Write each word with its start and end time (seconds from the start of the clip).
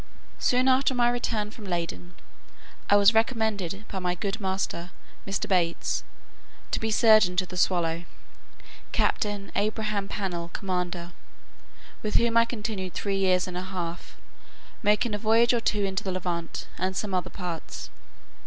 Soon 0.39 0.67
after 0.67 0.95
my 0.95 1.07
return 1.11 1.51
from 1.51 1.65
Leyden, 1.65 2.15
I 2.89 2.95
was 2.95 3.13
recommended 3.13 3.85
by 3.87 3.99
my 3.99 4.15
good 4.15 4.41
master, 4.41 4.89
Mr. 5.27 5.47
Bates, 5.47 6.03
to 6.71 6.79
be 6.79 6.89
surgeon 6.89 7.35
to 7.35 7.45
the 7.45 7.55
Swallow, 7.55 8.05
Captain 8.93 9.51
Abraham 9.55 10.07
Pannel, 10.07 10.49
commander; 10.53 11.11
with 12.01 12.15
whom 12.15 12.35
I 12.35 12.45
continued 12.45 12.93
three 12.95 13.17
years 13.19 13.47
and 13.47 13.55
a 13.55 13.61
half, 13.61 14.17
making 14.81 15.13
a 15.13 15.19
voyage 15.19 15.53
or 15.53 15.61
two 15.61 15.83
into 15.85 16.03
the 16.03 16.13
Levant, 16.13 16.65
and 16.79 16.95
some 16.97 17.13
other 17.13 17.29
parts. 17.29 17.91